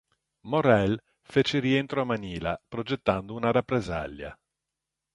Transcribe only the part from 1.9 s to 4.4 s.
a Manila, progettando una rappresaglia.